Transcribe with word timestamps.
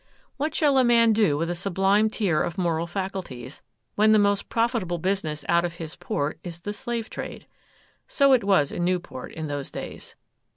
What 0.37 0.55
shall 0.55 0.79
a 0.79 0.83
man 0.83 1.13
do 1.13 1.37
with 1.37 1.47
a 1.47 1.53
sublime 1.53 2.09
tier 2.09 2.41
of 2.41 2.57
moral 2.57 2.87
faculties, 2.87 3.61
when 3.93 4.13
the 4.13 4.17
most 4.17 4.49
profitable 4.49 4.97
business 4.97 5.45
out 5.47 5.63
of 5.63 5.75
his 5.75 5.95
port 5.95 6.39
is 6.43 6.61
the 6.61 6.73
slave 6.73 7.07
trade? 7.07 7.45
So 8.07 8.33
it 8.33 8.43
was 8.43 8.71
in 8.71 8.83
Newport 8.83 9.31
in 9.31 9.45
those 9.45 9.69
days. 9.69 10.15